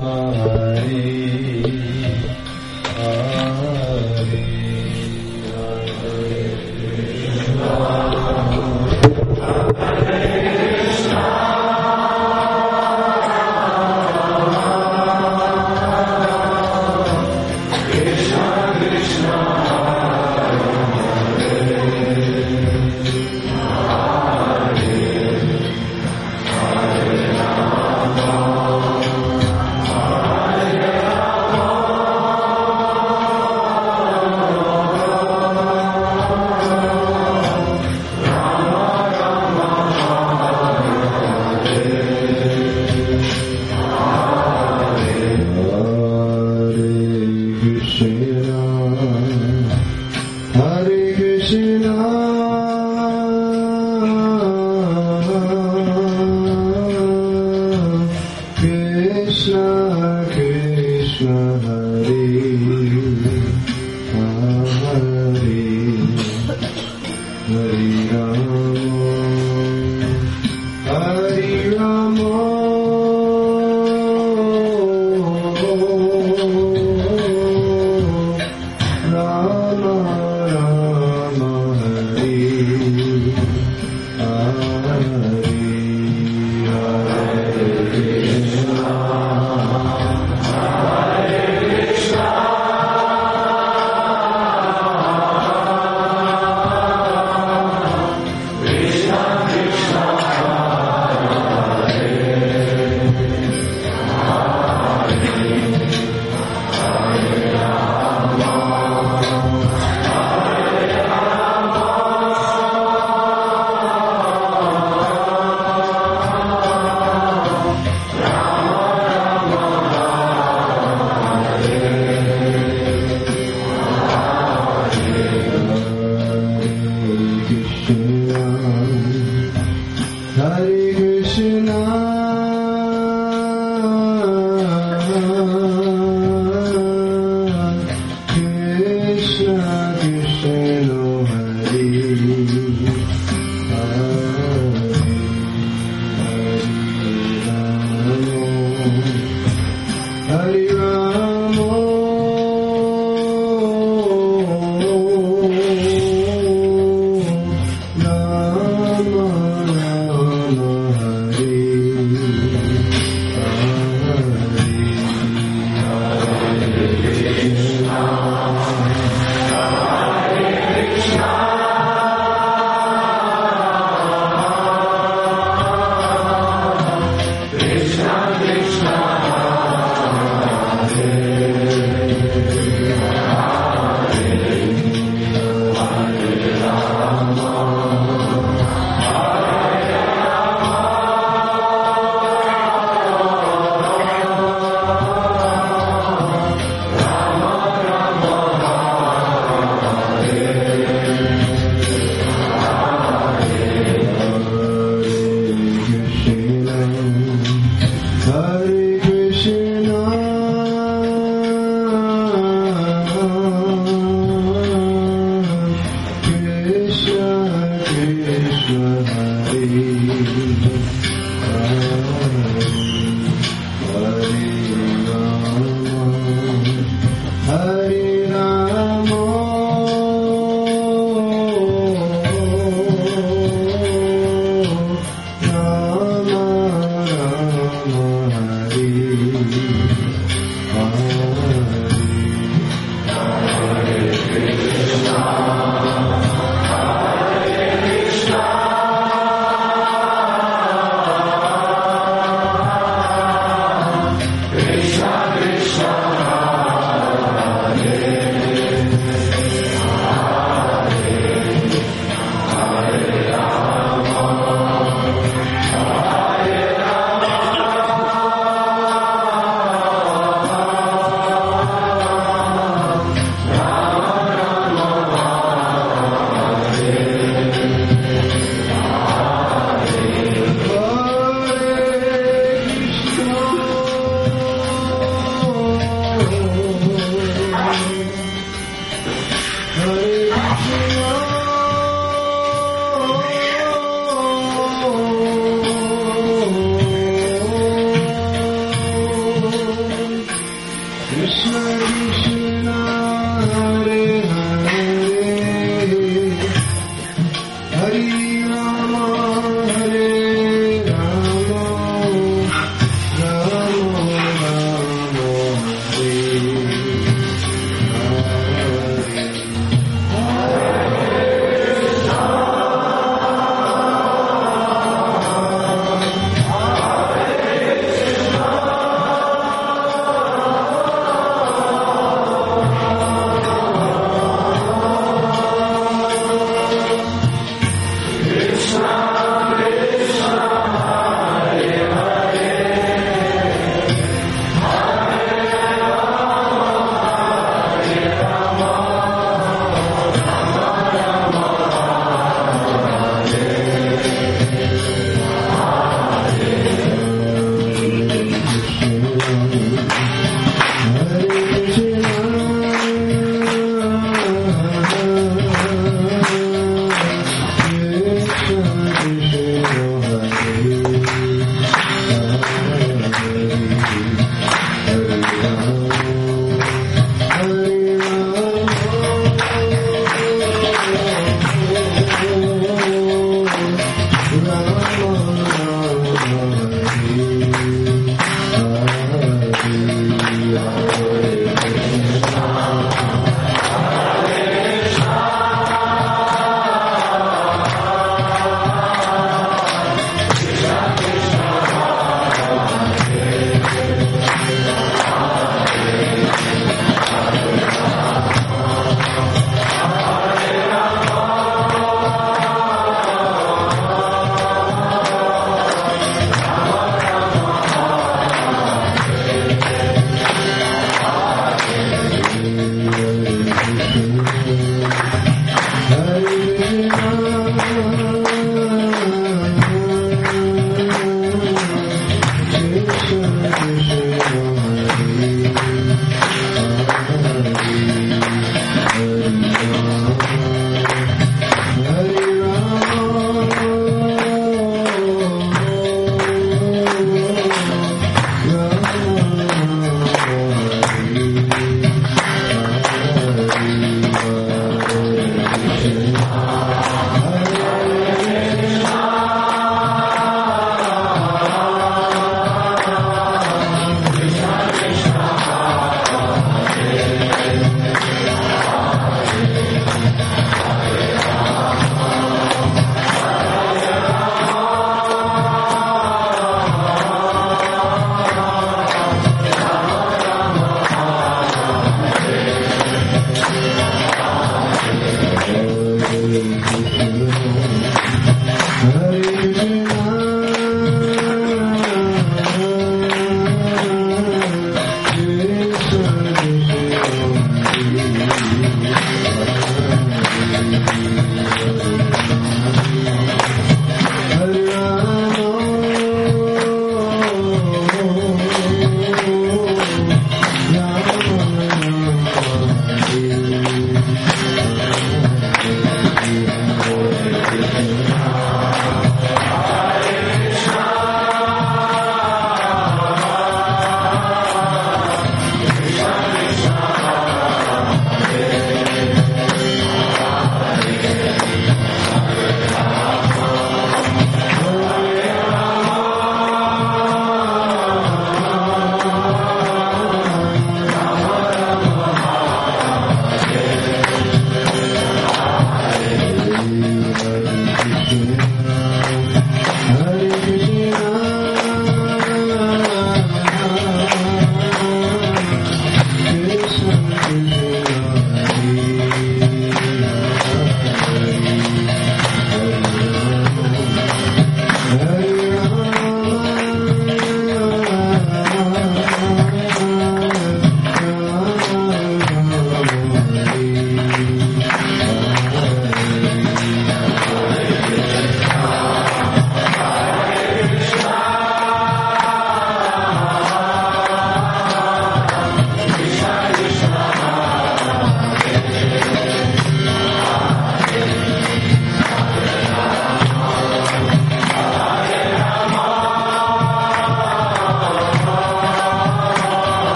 [0.00, 1.79] Hare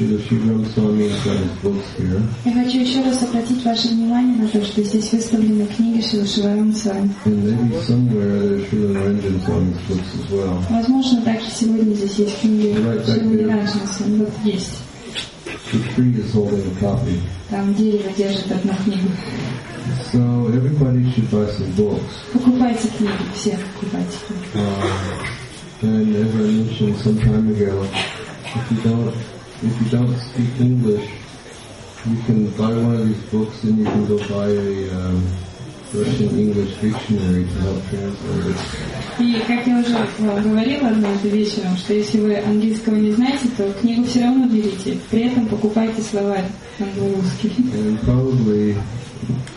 [0.00, 0.08] Я
[2.54, 6.86] хочу еще раз обратить ваше внимание на то, что здесь выставлены книги Шила Шиварам с
[6.86, 7.10] вами.
[7.26, 10.56] And maybe somewhere there's Srila Naranjan Swami's books as well.
[10.70, 12.74] Возможно, также сегодня здесь есть книги
[13.04, 13.66] Шила.
[14.16, 14.78] Вот есть.
[17.50, 19.08] Там дерево держит одну книгу.
[20.12, 22.14] So everybody should buy some books.
[22.32, 24.64] Покупайте книги, все покупайте книги.
[40.42, 44.98] Говорила однажды вечером, что если вы английского не знаете, то книгу все равно берите.
[45.10, 46.46] При этом покупайте словарь
[46.78, 47.52] англо-русский.
[48.04, 48.76] Probably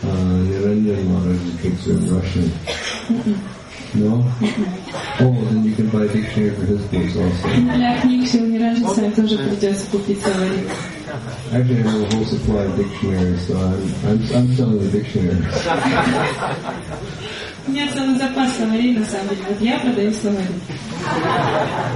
[0.04, 2.52] uh, Niranjan Maharaj's books are in Russian.
[3.96, 4.26] No?
[5.20, 7.48] Oh, then you can buy a dictionary for his books also.
[7.76, 10.70] Для книг Шила Миражиса тоже придется купить словарик.
[11.52, 15.38] Actually, I have a whole supply of dictionaries, so I'm, I'm, I'm selling the dictionary.
[17.67, 19.45] У меня целый запас словарей, на самом деле.
[19.49, 20.55] Вот я продаю словари.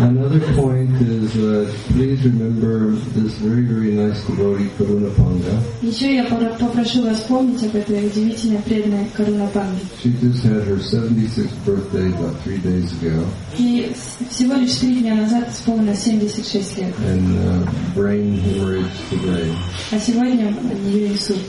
[0.01, 5.61] Another point is uh, please remember this very, very nice devotee, Karuna Panga.
[5.82, 9.80] Еще я пора- попрошу вас помнить об этой удивительной преданной Каруна Панги.
[10.03, 13.24] She just had her 76th birthday about three days ago,
[13.59, 16.95] И с- всего лишь три дня назад исполнилось 76 лет.
[17.07, 19.53] and uh, brain hemorrhage today.
[19.90, 21.40] А сегодня у нее инсульт.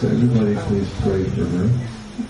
[0.00, 1.68] So everybody please pray for her,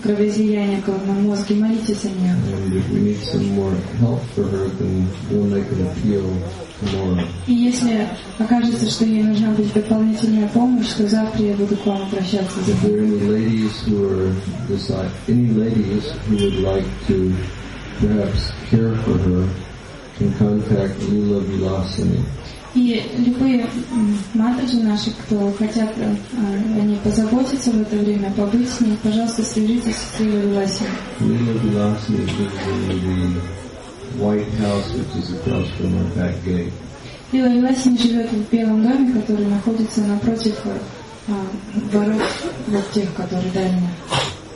[0.02, 1.54] Кровоизлияние головном мозге.
[1.54, 2.36] Молитесь о нее.
[2.68, 6.24] and if we need some more help for her, then we'll make an appeal
[6.80, 7.26] tomorrow.
[7.46, 8.08] И если
[8.38, 12.82] окажется, что ей нужна будет дополнительная помощь, то завтра я буду к вам обращаться If
[12.82, 14.34] there are any ladies who are
[14.68, 17.34] decide, any ladies who would like to
[18.00, 19.48] perhaps care for her,
[20.18, 22.22] can contact Lula Vilasini.
[22.74, 26.14] И любые м, матаджи наши, кто хотят э,
[26.78, 30.20] о ней позаботиться в это время, побыть с ней, пожалуйста, свяжитесь с
[36.14, 36.72] back gate.
[37.32, 41.32] Лила Власин живет в белом доме, который находится напротив э,
[41.92, 42.22] ворот,
[42.68, 43.90] вот тех, которые дальние.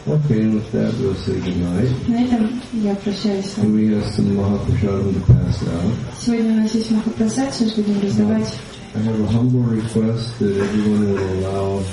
[0.07, 1.91] Okay, and with that, we'll say goodnight.
[2.07, 3.75] На этом я прощаюсь с And вами.
[3.75, 5.93] we have some Mahaprasadam to pass out.
[6.21, 8.53] Сегодня у нас есть Махапрасад, сейчас будем раздавать.
[8.95, 11.83] I have a humble request that everyone will allow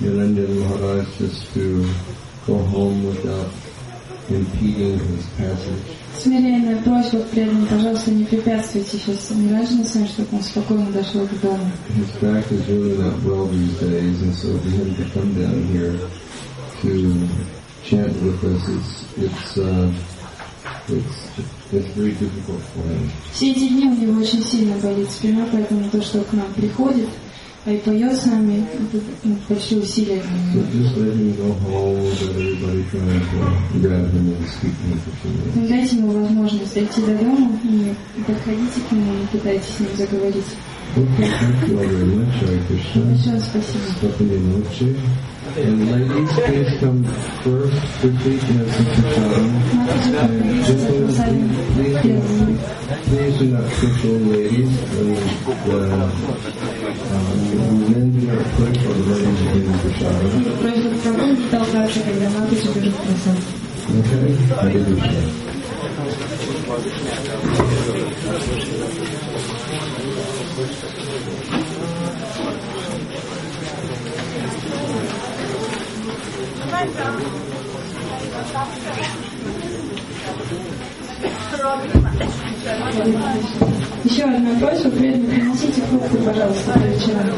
[0.00, 1.88] Niranjan Maharaj just to
[2.46, 3.48] go home without
[4.28, 5.82] impeding his passage.
[6.20, 11.40] Смиренная просьба к преданным, пожалуйста, не препятствуйте сейчас Миражину своим, чтобы он спокойно дошел к
[11.40, 11.70] дому.
[11.94, 15.62] His back is really not well these days, and so for him to come down
[15.72, 15.94] here
[16.81, 17.27] to
[17.83, 19.91] chant with us, it's it's uh,
[20.89, 21.29] it's
[21.71, 23.09] it's very difficult for him.
[23.33, 27.09] Все эти дни у него очень сильно болит спина, поэтому то, что к нам приходит,
[27.65, 30.71] а и поет с нами, это ну, большие усилия для So него.
[30.73, 34.99] just let him go home without everybody trying to grab him and speak to him
[34.99, 35.55] for some minutes.
[35.55, 39.89] Ну, Дайте ему возможность дойти до дома, не подходите к нему, не пытайтесь с ним
[39.97, 40.45] заговорить.
[40.93, 42.33] Okay, thank you all very much.
[42.41, 43.05] Hare Krishna.
[43.05, 43.83] Большое спасибо.
[43.97, 44.95] Stephanie Noche.
[45.53, 47.03] And ladies, please come
[47.43, 48.03] first.
[48.03, 50.31] Repeat message to Shabbat.
[50.31, 51.17] And sisters,
[51.73, 52.29] please, please,
[53.07, 54.71] please do not push old ladies.
[54.91, 55.11] And
[55.67, 56.07] uh,
[57.11, 57.31] um,
[62.79, 62.91] the.
[63.91, 64.31] Okay,
[84.03, 87.37] Еще одна просьба, прежде приносите фрукты, пожалуйста, по вечерам.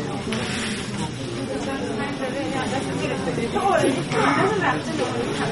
[2.71, 5.43] 那是这个自己跳的，你看，都是男的，真的，我一看，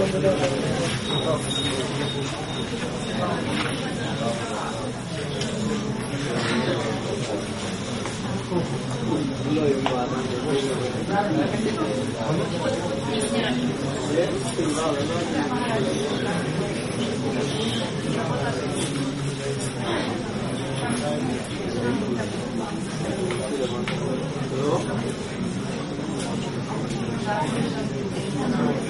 [0.00, 0.30] 都是男
[22.22, 22.39] 的。
[27.32, 28.89] Thank you.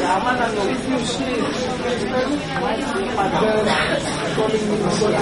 [0.00, 0.58] 咱们能休
[1.04, 1.12] 息，
[3.16, 3.32] 反正
[4.34, 4.54] 说明
[4.96, 5.12] 说明，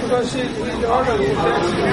[0.00, 0.04] 主
[0.84, 1.22] 要是我们
[1.90, 1.92] 关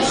[0.00, 0.10] 系。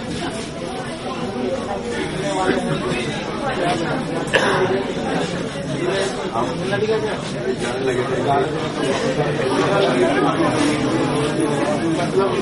[12.01, 12.41] मतलब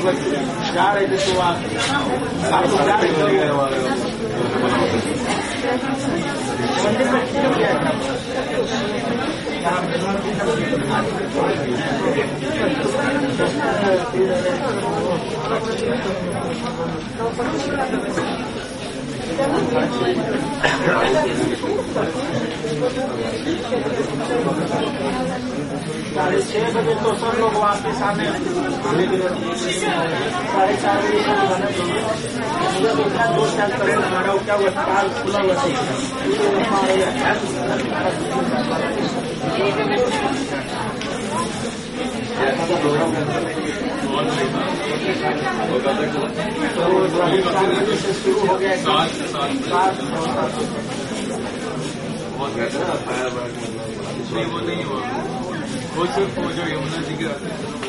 [0.75, 1.05] जा रहे
[26.13, 28.25] साढ़े छह बजे तो सब लोग आपके सामने
[30.51, 31.21] साढ़े चार बजे
[33.35, 35.65] दो साल पहले हमारा क्या हुआ ताल खुला हुआ था
[42.39, 42.47] وہ
[54.61, 55.01] نہیں ہوا
[55.95, 57.88] وہ صرف وہ جو یمنا جی کے راستے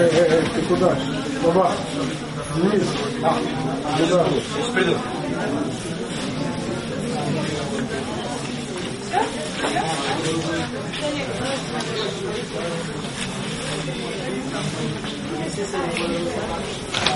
[0.00, 0.96] Э, э, э, ты куда?
[1.44, 1.72] Баба,
[2.54, 2.82] вниз.
[3.22, 3.34] А,
[3.98, 4.26] куда?
[4.30, 4.96] Сейчас приду.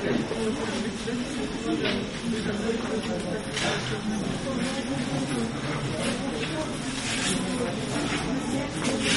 [0.00, 0.32] Thank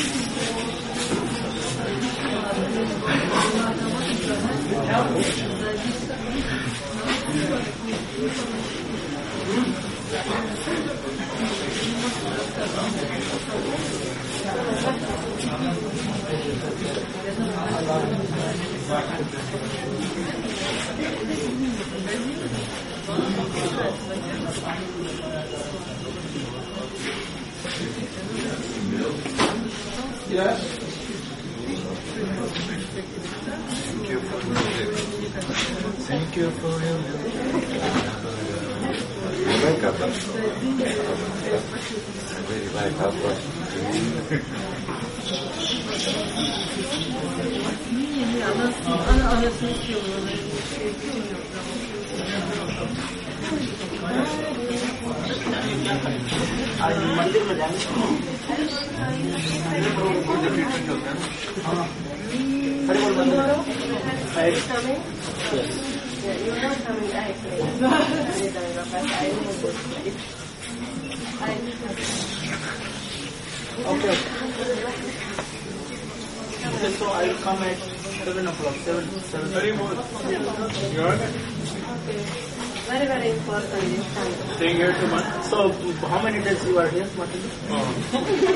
[0.06, 0.11] you.
[86.66, 88.51] You are here, Martin?